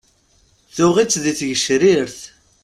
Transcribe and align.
Tuɣ-itt 0.75 1.19
di 1.23 1.33
tgecrirt. 1.39 2.19